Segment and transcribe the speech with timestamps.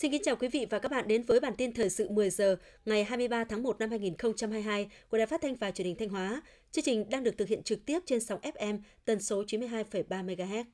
[0.00, 2.30] Xin kính chào quý vị và các bạn đến với bản tin thời sự 10
[2.30, 6.08] giờ ngày 23 tháng 1 năm 2022 của Đài Phát thanh và Truyền hình Thanh
[6.08, 6.42] Hóa.
[6.70, 10.64] Chương trình đang được thực hiện trực tiếp trên sóng FM tần số 92,3 MHz.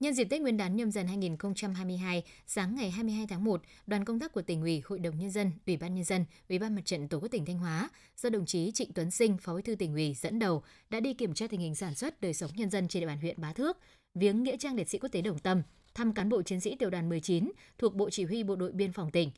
[0.00, 4.20] Nhân dịp Tết Nguyên đán nhâm dần 2022, sáng ngày 22 tháng 1, đoàn công
[4.20, 6.82] tác của tỉnh ủy, Hội đồng nhân dân, Ủy ban nhân dân, Ủy ban Mặt
[6.84, 9.74] trận Tổ quốc tỉnh Thanh Hóa do đồng chí Trịnh Tuấn Sinh, Phó Bí thư
[9.74, 12.70] tỉnh ủy dẫn đầu đã đi kiểm tra tình hình sản xuất đời sống nhân
[12.70, 13.78] dân trên địa bàn huyện Bá Thước,
[14.14, 15.62] viếng nghĩa trang liệt sĩ quốc tế Đồng Tâm,
[15.94, 18.92] thăm cán bộ chiến sĩ tiểu đoàn 19 thuộc Bộ Chỉ huy Bộ đội Biên
[18.92, 19.30] phòng tỉnh.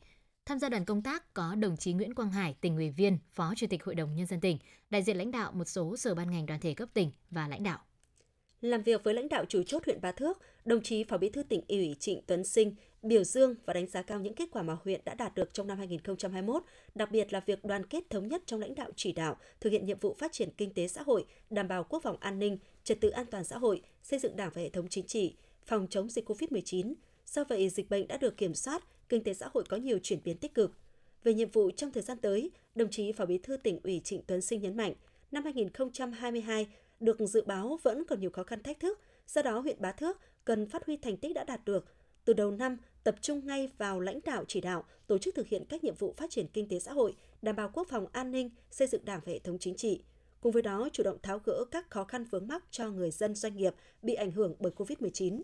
[0.45, 3.53] Tham gia đoàn công tác có đồng chí Nguyễn Quang Hải, tỉnh ủy viên, Phó
[3.55, 4.57] Chủ tịch Hội đồng Nhân dân tỉnh,
[4.89, 7.63] đại diện lãnh đạo một số sở ban ngành đoàn thể cấp tỉnh và lãnh
[7.63, 7.79] đạo.
[8.61, 11.43] Làm việc với lãnh đạo chủ chốt huyện Ba Thước, đồng chí Phó Bí thư
[11.43, 12.75] tỉnh ủy Trịnh Tuấn Sinh
[13.05, 15.67] biểu dương và đánh giá cao những kết quả mà huyện đã đạt được trong
[15.67, 16.63] năm 2021,
[16.95, 19.85] đặc biệt là việc đoàn kết thống nhất trong lãnh đạo chỉ đạo, thực hiện
[19.85, 23.01] nhiệm vụ phát triển kinh tế xã hội, đảm bảo quốc phòng an ninh, trật
[23.01, 26.09] tự an toàn xã hội, xây dựng Đảng và hệ thống chính trị, phòng chống
[26.09, 26.93] dịch COVID-19.
[27.25, 30.19] Do vậy, dịch bệnh đã được kiểm soát, kinh tế xã hội có nhiều chuyển
[30.23, 30.71] biến tích cực.
[31.23, 34.21] Về nhiệm vụ trong thời gian tới, đồng chí Phó Bí thư tỉnh ủy Trịnh
[34.27, 34.93] Tuấn Sinh nhấn mạnh,
[35.31, 36.67] năm 2022
[36.99, 40.17] được dự báo vẫn còn nhiều khó khăn thách thức, do đó huyện Bá Thước
[40.45, 41.85] cần phát huy thành tích đã đạt được.
[42.25, 45.65] Từ đầu năm, tập trung ngay vào lãnh đạo chỉ đạo, tổ chức thực hiện
[45.69, 48.49] các nhiệm vụ phát triển kinh tế xã hội, đảm bảo quốc phòng an ninh,
[48.71, 50.01] xây dựng đảng và hệ thống chính trị.
[50.45, 53.35] Cùng với đó, chủ động tháo gỡ các khó khăn vướng mắc cho người dân
[53.35, 55.41] doanh nghiệp bị ảnh hưởng bởi COVID-19.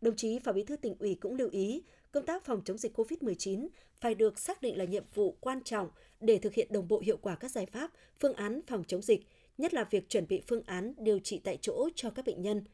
[0.00, 2.98] Đồng chí Phó Bí thư tỉnh ủy cũng lưu ý, công tác phòng chống dịch
[2.98, 3.68] COVID-19
[4.00, 7.16] phải được xác định là nhiệm vụ quan trọng để thực hiện đồng bộ hiệu
[7.16, 9.26] quả các giải pháp, phương án phòng chống dịch,
[9.58, 12.64] nhất là việc chuẩn bị phương án điều trị tại chỗ cho các bệnh nhân.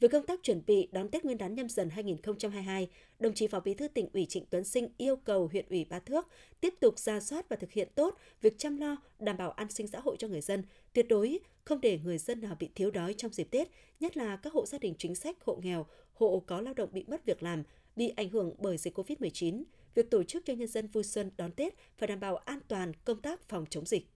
[0.00, 3.60] Về công tác chuẩn bị đón Tết Nguyên đán nhâm dần 2022, đồng chí Phó
[3.60, 6.26] Bí thư tỉnh ủy Trịnh Tuấn Sinh yêu cầu huyện ủy Ba Thước
[6.60, 9.86] tiếp tục ra soát và thực hiện tốt việc chăm lo, đảm bảo an sinh
[9.86, 13.14] xã hội cho người dân, tuyệt đối không để người dân nào bị thiếu đói
[13.14, 13.68] trong dịp Tết,
[14.00, 17.04] nhất là các hộ gia đình chính sách, hộ nghèo, hộ có lao động bị
[17.08, 17.62] mất việc làm,
[17.96, 19.62] bị ảnh hưởng bởi dịch COVID-19.
[19.94, 22.92] Việc tổ chức cho nhân dân vui xuân đón Tết phải đảm bảo an toàn
[23.04, 24.06] công tác phòng chống dịch.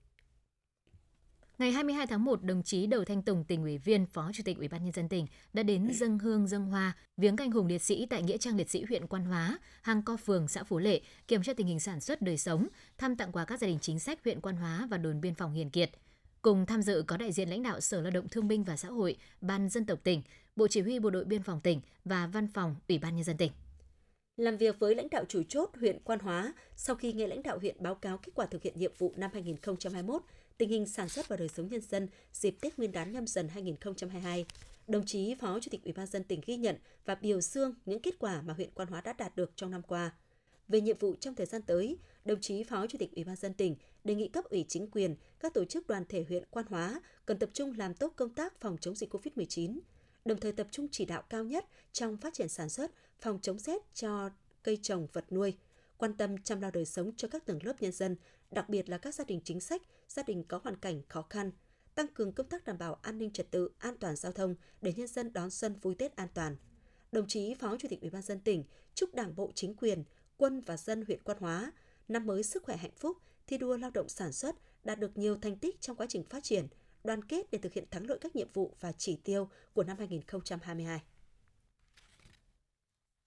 [1.63, 4.59] Ngày 22 tháng 1, đồng chí Đầu Thanh Tùng, tỉnh ủy viên, Phó Chủ tịch
[4.59, 7.83] Ủy ban nhân dân tỉnh đã đến dâng hương dâng hoa, viếng canh hùng liệt
[7.83, 11.01] sĩ tại nghĩa trang liệt sĩ huyện Quan Hóa, hàng co phường xã Phú Lệ,
[11.29, 12.69] kiểm tra tình hình sản xuất đời sống,
[12.99, 15.53] thăm tặng quà các gia đình chính sách huyện Quan Hóa và đồn biên phòng
[15.53, 15.91] Hiền Kiệt.
[16.43, 18.89] Cùng tham dự có đại diện lãnh đạo Sở Lao động Thương binh và Xã
[18.89, 20.23] hội, Ban dân tộc tỉnh,
[20.57, 23.37] Bộ Chỉ huy Bộ đội Biên phòng tỉnh và Văn phòng Ủy ban nhân dân
[23.37, 23.53] tỉnh.
[24.37, 27.59] Làm việc với lãnh đạo chủ chốt huyện Quan Hóa, sau khi nghe lãnh đạo
[27.59, 30.23] huyện báo cáo kết quả thực hiện nhiệm vụ năm 2021,
[30.63, 33.49] tình hình sản xuất và đời sống nhân dân dịp Tết Nguyên đán nhâm dần
[33.49, 34.47] 2022.
[34.89, 38.01] Đồng chí Phó Chủ tịch Ủy ban dân tỉnh ghi nhận và biểu dương những
[38.01, 40.13] kết quả mà huyện Quan Hóa đã đạt được trong năm qua.
[40.69, 43.55] Về nhiệm vụ trong thời gian tới, đồng chí Phó Chủ tịch Ủy ban dân
[43.55, 47.01] tỉnh đề nghị cấp ủy chính quyền, các tổ chức đoàn thể huyện Quan Hóa
[47.27, 49.79] cần tập trung làm tốt công tác phòng chống dịch COVID-19,
[50.25, 52.91] đồng thời tập trung chỉ đạo cao nhất trong phát triển sản xuất,
[53.21, 54.31] phòng chống rét cho
[54.63, 55.55] cây trồng vật nuôi,
[56.03, 58.17] quan tâm chăm lo đời sống cho các tầng lớp nhân dân,
[58.51, 61.51] đặc biệt là các gia đình chính sách, gia đình có hoàn cảnh khó khăn,
[61.95, 64.93] tăng cường công tác đảm bảo an ninh trật tự, an toàn giao thông để
[64.93, 66.57] nhân dân đón xuân vui Tết an toàn.
[67.13, 68.65] Đồng chí Phó Chủ tịch Ủy ban dân tỉnh
[68.95, 70.05] chúc Đảng bộ chính quyền,
[70.37, 71.73] quân và dân huyện Quan Hóa
[72.09, 75.37] năm mới sức khỏe hạnh phúc, thi đua lao động sản xuất, đạt được nhiều
[75.37, 76.67] thành tích trong quá trình phát triển,
[77.05, 79.99] đoàn kết để thực hiện thắng lợi các nhiệm vụ và chỉ tiêu của năm
[79.99, 81.03] 2022.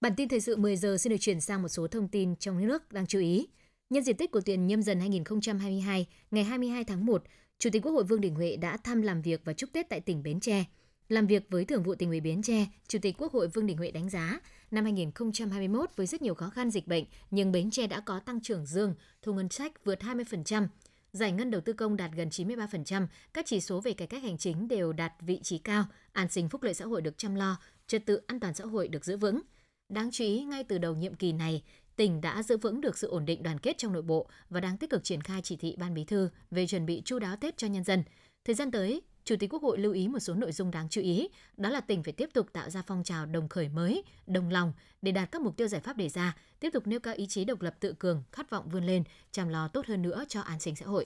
[0.05, 2.67] Bản tin thời sự 10 giờ xin được chuyển sang một số thông tin trong
[2.67, 3.47] nước đang chú ý.
[3.89, 7.23] Nhân dịp Tết của tiền nhâm dần 2022, ngày 22 tháng 1,
[7.59, 9.99] Chủ tịch Quốc hội Vương Đình Huệ đã thăm làm việc và chúc Tết tại
[9.99, 10.65] tỉnh Bến Tre.
[11.09, 13.77] Làm việc với Thường vụ tỉnh ủy Bến Tre, Chủ tịch Quốc hội Vương Đình
[13.77, 14.39] Huệ đánh giá,
[14.71, 18.41] năm 2021 với rất nhiều khó khăn dịch bệnh, nhưng Bến Tre đã có tăng
[18.41, 20.67] trưởng dương, thu ngân sách vượt 20%,
[21.13, 24.37] giải ngân đầu tư công đạt gần 93%, các chỉ số về cải cách hành
[24.37, 27.57] chính đều đạt vị trí cao, an sinh phúc lợi xã hội được chăm lo,
[27.87, 29.41] trật tự an toàn xã hội được giữ vững.
[29.89, 31.63] Đáng chú ý, ngay từ đầu nhiệm kỳ này,
[31.95, 34.77] tỉnh đã giữ vững được sự ổn định đoàn kết trong nội bộ và đang
[34.77, 37.57] tích cực triển khai chỉ thị Ban Bí thư về chuẩn bị chu đáo Tết
[37.57, 38.03] cho nhân dân.
[38.45, 41.01] Thời gian tới, Chủ tịch Quốc hội lưu ý một số nội dung đáng chú
[41.01, 44.49] ý, đó là tỉnh phải tiếp tục tạo ra phong trào đồng khởi mới, đồng
[44.49, 47.27] lòng để đạt các mục tiêu giải pháp đề ra, tiếp tục nêu cao ý
[47.27, 50.41] chí độc lập tự cường, khát vọng vươn lên, chăm lo tốt hơn nữa cho
[50.41, 51.05] an sinh xã hội.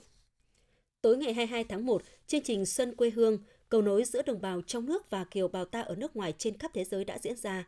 [1.02, 3.38] Tối ngày 22 tháng 1, chương trình Xuân quê hương,
[3.68, 6.58] cầu nối giữa đồng bào trong nước và kiều bào ta ở nước ngoài trên
[6.58, 7.64] khắp thế giới đã diễn ra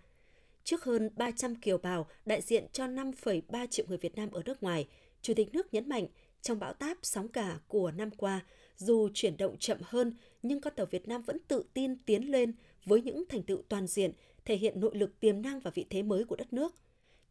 [0.65, 4.63] trước hơn 300 kiều bào đại diện cho 5,3 triệu người Việt Nam ở nước
[4.63, 4.89] ngoài,
[5.23, 6.07] Chủ tịch nước nhấn mạnh
[6.43, 8.41] trong bão táp sóng cả của năm qua,
[8.77, 10.13] dù chuyển động chậm hơn
[10.43, 12.55] nhưng con tàu Việt Nam vẫn tự tin tiến lên
[12.85, 14.13] với những thành tựu toàn diện,
[14.45, 16.75] thể hiện nội lực tiềm năng và vị thế mới của đất nước.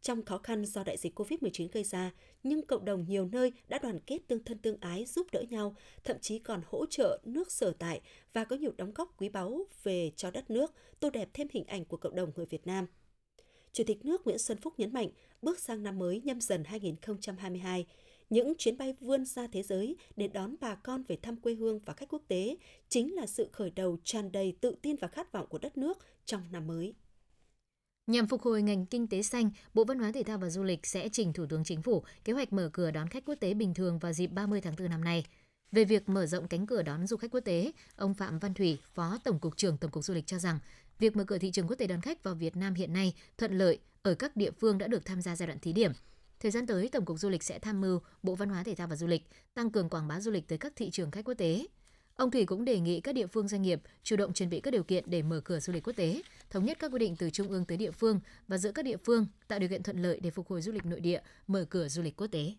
[0.00, 2.10] Trong khó khăn do đại dịch COVID-19 gây ra,
[2.42, 5.76] nhưng cộng đồng nhiều nơi đã đoàn kết tương thân tương ái giúp đỡ nhau,
[6.04, 8.00] thậm chí còn hỗ trợ nước sở tại
[8.32, 11.64] và có nhiều đóng góp quý báu về cho đất nước, tô đẹp thêm hình
[11.64, 12.86] ảnh của cộng đồng người Việt Nam.
[13.72, 15.08] Chủ tịch nước Nguyễn Xuân Phúc nhấn mạnh,
[15.42, 17.86] bước sang năm mới nhâm dần 2022,
[18.30, 21.78] những chuyến bay vươn ra thế giới để đón bà con về thăm quê hương
[21.78, 22.56] và khách quốc tế
[22.88, 25.98] chính là sự khởi đầu tràn đầy tự tin và khát vọng của đất nước
[26.24, 26.94] trong năm mới.
[28.06, 30.86] Nhằm phục hồi ngành kinh tế xanh, Bộ Văn hóa Thể thao và Du lịch
[30.86, 33.74] sẽ trình Thủ tướng Chính phủ kế hoạch mở cửa đón khách quốc tế bình
[33.74, 35.24] thường vào dịp 30 tháng 4 năm nay.
[35.72, 38.78] Về việc mở rộng cánh cửa đón du khách quốc tế, ông Phạm Văn Thủy,
[38.94, 40.58] Phó Tổng cục trưởng Tổng cục Du lịch cho rằng,
[41.02, 43.58] việc mở cửa thị trường quốc tế đón khách vào Việt Nam hiện nay thuận
[43.58, 45.92] lợi ở các địa phương đã được tham gia giai đoạn thí điểm.
[46.40, 48.86] Thời gian tới, Tổng cục Du lịch sẽ tham mưu Bộ Văn hóa Thể thao
[48.86, 49.22] và Du lịch
[49.54, 51.66] tăng cường quảng bá du lịch tới các thị trường khách quốc tế.
[52.16, 54.70] Ông Thủy cũng đề nghị các địa phương doanh nghiệp chủ động chuẩn bị các
[54.70, 57.30] điều kiện để mở cửa du lịch quốc tế, thống nhất các quy định từ
[57.30, 60.20] trung ương tới địa phương và giữa các địa phương tạo điều kiện thuận lợi
[60.20, 62.52] để phục hồi du lịch nội địa, mở cửa du lịch quốc tế.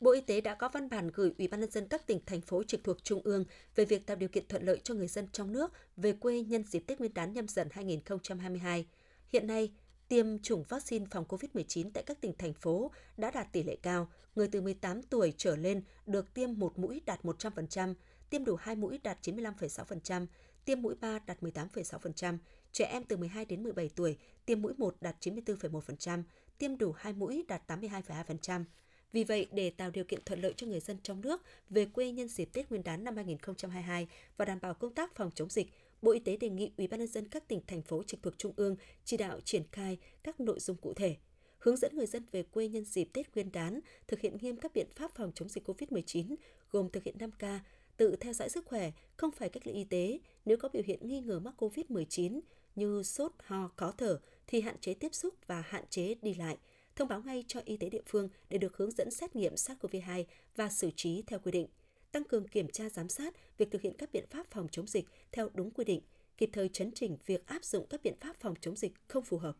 [0.00, 2.40] Bộ Y tế đã có văn bản gửi Ủy ban nhân dân các tỉnh thành
[2.40, 3.44] phố trực thuộc trung ương
[3.74, 6.64] về việc tạo điều kiện thuận lợi cho người dân trong nước về quê nhân
[6.64, 8.86] dịp Tết Nguyên đán nhâm dần 2022.
[9.28, 9.72] Hiện nay,
[10.08, 14.08] tiêm chủng vaccine phòng COVID-19 tại các tỉnh thành phố đã đạt tỷ lệ cao,
[14.34, 17.94] người từ 18 tuổi trở lên được tiêm một mũi đạt 100%,
[18.30, 20.26] tiêm đủ 2 mũi đạt 95,6%,
[20.64, 22.38] tiêm mũi 3 đạt 18,6%,
[22.72, 26.22] trẻ em từ 12 đến 17 tuổi tiêm mũi 1 đạt 94,1%,
[26.58, 28.64] tiêm đủ 2 mũi đạt 82,2%.
[29.12, 32.12] Vì vậy, để tạo điều kiện thuận lợi cho người dân trong nước về quê
[32.12, 35.66] nhân dịp Tết Nguyên đán năm 2022 và đảm bảo công tác phòng chống dịch,
[36.02, 38.38] Bộ Y tế đề nghị Ủy ban nhân dân các tỉnh thành phố trực thuộc
[38.38, 41.16] trung ương chỉ đạo triển khai các nội dung cụ thể,
[41.58, 44.72] hướng dẫn người dân về quê nhân dịp Tết Nguyên đán thực hiện nghiêm các
[44.74, 46.34] biện pháp phòng chống dịch COVID-19
[46.70, 47.58] gồm thực hiện 5K,
[47.96, 51.08] tự theo dõi sức khỏe, không phải cách ly y tế, nếu có biểu hiện
[51.08, 52.40] nghi ngờ mắc COVID-19
[52.74, 56.56] như sốt, ho, khó thở thì hạn chế tiếp xúc và hạn chế đi lại,
[56.96, 60.24] thông báo ngay cho y tế địa phương để được hướng dẫn xét nghiệm SARS-CoV-2
[60.56, 61.66] và xử trí theo quy định,
[62.12, 65.06] tăng cường kiểm tra giám sát việc thực hiện các biện pháp phòng chống dịch
[65.32, 66.00] theo đúng quy định,
[66.38, 69.38] kịp thời chấn chỉnh việc áp dụng các biện pháp phòng chống dịch không phù
[69.38, 69.56] hợp.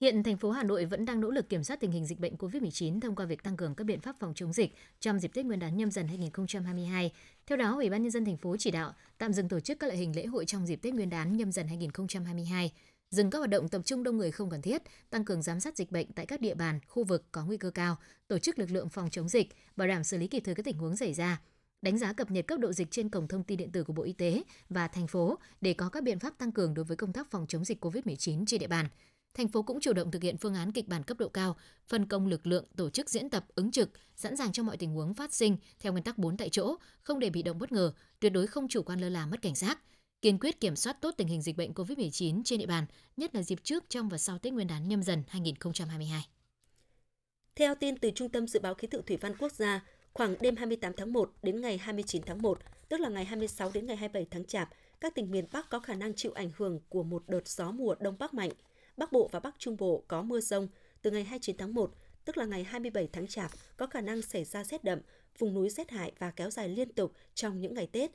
[0.00, 2.34] Hiện thành phố Hà Nội vẫn đang nỗ lực kiểm soát tình hình dịch bệnh
[2.36, 5.46] COVID-19 thông qua việc tăng cường các biện pháp phòng chống dịch trong dịp Tết
[5.46, 7.12] Nguyên đán nhâm dần 2022.
[7.46, 9.86] Theo đó, Ủy ban nhân dân thành phố chỉ đạo tạm dừng tổ chức các
[9.86, 12.72] loại hình lễ hội trong dịp Tết Nguyên đán nhâm dần 2022,
[13.10, 15.76] dừng các hoạt động tập trung đông người không cần thiết, tăng cường giám sát
[15.76, 17.96] dịch bệnh tại các địa bàn, khu vực có nguy cơ cao,
[18.28, 20.78] tổ chức lực lượng phòng chống dịch, bảo đảm xử lý kịp thời các tình
[20.78, 21.40] huống xảy ra,
[21.82, 24.02] đánh giá cập nhật cấp độ dịch trên cổng thông tin điện tử của Bộ
[24.02, 27.12] Y tế và thành phố để có các biện pháp tăng cường đối với công
[27.12, 28.86] tác phòng chống dịch COVID-19 trên địa bàn.
[29.34, 32.06] Thành phố cũng chủ động thực hiện phương án kịch bản cấp độ cao, phân
[32.06, 35.14] công lực lượng tổ chức diễn tập ứng trực, sẵn sàng cho mọi tình huống
[35.14, 38.32] phát sinh theo nguyên tắc 4 tại chỗ, không để bị động bất ngờ, tuyệt
[38.32, 39.78] đối không chủ quan lơ là mất cảnh giác,
[40.22, 42.86] kiên quyết kiểm soát tốt tình hình dịch bệnh COVID-19 trên địa bàn,
[43.16, 46.26] nhất là dịp trước, trong và sau Tết Nguyên đán nhâm dần 2022.
[47.54, 50.56] Theo tin từ Trung tâm Dự báo Khí tượng Thủy văn Quốc gia, khoảng đêm
[50.56, 52.58] 28 tháng 1 đến ngày 29 tháng 1,
[52.88, 54.68] tức là ngày 26 đến ngày 27 tháng Chạp,
[55.00, 57.94] các tỉnh miền Bắc có khả năng chịu ảnh hưởng của một đợt gió mùa
[58.00, 58.50] đông bắc mạnh–
[59.00, 60.68] Bắc Bộ và Bắc Trung Bộ có mưa rông.
[61.02, 61.94] Từ ngày 29 tháng 1,
[62.24, 64.98] tức là ngày 27 tháng Chạp, có khả năng xảy ra rét đậm,
[65.38, 68.10] vùng núi rét hại và kéo dài liên tục trong những ngày Tết.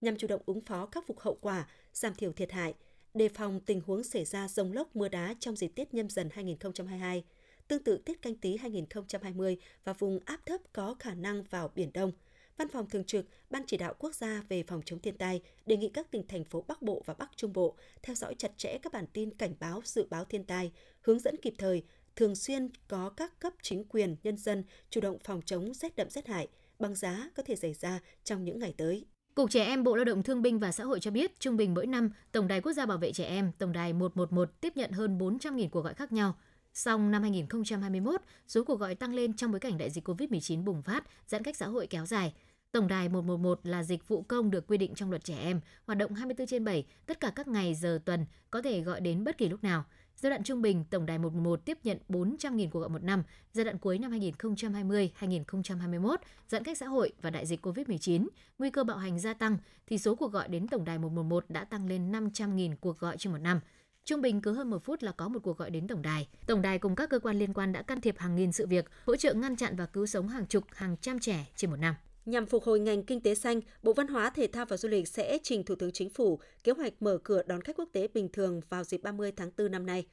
[0.00, 2.74] Nhằm chủ động ứng phó khắc phục hậu quả, giảm thiểu thiệt hại,
[3.14, 6.28] đề phòng tình huống xảy ra rông lốc mưa đá trong dịp Tết nhâm dần
[6.32, 7.24] 2022.
[7.68, 11.90] Tương tự Tết canh tí 2020 và vùng áp thấp có khả năng vào Biển
[11.92, 12.12] Đông–
[12.58, 15.76] Văn phòng Thường trực Ban Chỉ đạo Quốc gia về phòng chống thiên tai đề
[15.76, 18.78] nghị các tỉnh thành phố Bắc Bộ và Bắc Trung Bộ theo dõi chặt chẽ
[18.82, 21.82] các bản tin cảnh báo dự báo thiên tai, hướng dẫn kịp thời,
[22.16, 26.10] thường xuyên có các cấp chính quyền, nhân dân chủ động phòng chống rét đậm
[26.10, 29.04] rét hại, băng giá có thể xảy ra trong những ngày tới.
[29.38, 31.74] Cục Trẻ Em Bộ Lao động Thương binh và Xã hội cho biết, trung bình
[31.74, 34.90] mỗi năm, Tổng đài Quốc gia Bảo vệ Trẻ Em, Tổng đài 111 tiếp nhận
[34.92, 36.34] hơn 400.000 cuộc gọi khác nhau.
[36.74, 40.82] Song năm 2021, số cuộc gọi tăng lên trong bối cảnh đại dịch COVID-19 bùng
[40.82, 42.32] phát, giãn cách xã hội kéo dài–
[42.72, 45.98] Tổng đài 111 là dịch vụ công được quy định trong luật trẻ em, hoạt
[45.98, 49.38] động 24 trên 7, tất cả các ngày giờ tuần, có thể gọi đến bất
[49.38, 49.84] kỳ lúc nào.
[50.20, 53.22] Giai đoạn trung bình, Tổng đài 111 tiếp nhận 400.000 cuộc gọi một năm.
[53.52, 56.16] Giai đoạn cuối năm 2020-2021,
[56.48, 59.98] giãn cách xã hội và đại dịch COVID-19, nguy cơ bạo hành gia tăng, thì
[59.98, 63.38] số cuộc gọi đến Tổng đài 111 đã tăng lên 500.000 cuộc gọi trên một
[63.38, 63.60] năm.
[64.04, 66.28] Trung bình cứ hơn một phút là có một cuộc gọi đến tổng đài.
[66.46, 68.90] Tổng đài cùng các cơ quan liên quan đã can thiệp hàng nghìn sự việc,
[69.06, 71.94] hỗ trợ ngăn chặn và cứu sống hàng chục, hàng trăm trẻ trên một năm.
[72.28, 75.08] Nhằm phục hồi ngành kinh tế xanh, Bộ Văn hóa, Thể thao và Du lịch
[75.08, 78.28] sẽ trình Thủ tướng Chính phủ kế hoạch mở cửa đón khách quốc tế bình
[78.32, 80.06] thường vào dịp 30 tháng 4 năm nay.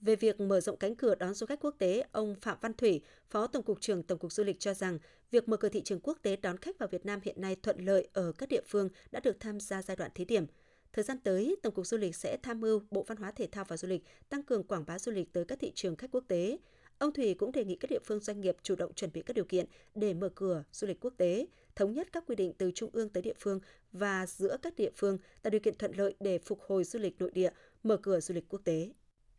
[0.00, 3.00] Về việc mở rộng cánh cửa đón du khách quốc tế, ông Phạm Văn Thủy,
[3.30, 4.98] Phó Tổng cục trưởng Tổng cục Du lịch cho rằng,
[5.30, 7.84] việc mở cửa thị trường quốc tế đón khách vào Việt Nam hiện nay thuận
[7.84, 10.46] lợi ở các địa phương đã được tham gia giai đoạn thí điểm.
[10.92, 13.64] Thời gian tới, Tổng cục Du lịch sẽ tham mưu Bộ Văn hóa Thể thao
[13.68, 16.24] và Du lịch tăng cường quảng bá du lịch tới các thị trường khách quốc
[16.28, 16.58] tế,
[16.98, 19.36] Ông Thủy cũng đề nghị các địa phương doanh nghiệp chủ động chuẩn bị các
[19.36, 21.46] điều kiện để mở cửa du lịch quốc tế,
[21.76, 23.60] thống nhất các quy định từ trung ương tới địa phương
[23.92, 27.18] và giữa các địa phương tạo điều kiện thuận lợi để phục hồi du lịch
[27.18, 27.50] nội địa,
[27.82, 28.92] mở cửa du lịch quốc tế.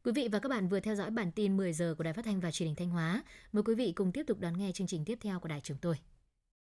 [0.03, 2.25] Quý vị và các bạn vừa theo dõi bản tin 10 giờ của Đài Phát
[2.25, 3.24] thanh và Truyền hình Thanh Hóa.
[3.51, 5.77] Mời quý vị cùng tiếp tục đón nghe chương trình tiếp theo của đài chúng
[5.81, 5.95] tôi.